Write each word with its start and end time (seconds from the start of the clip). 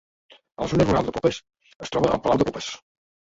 A 0.35 0.61
la 0.63 0.69
zona 0.71 0.87
rural 0.87 1.05
de 1.09 1.13
Popes 1.17 1.37
es 1.87 1.93
troba 1.97 2.13
el 2.17 2.21
Palau 2.25 2.41
de 2.43 2.47
Popes. 2.51 2.71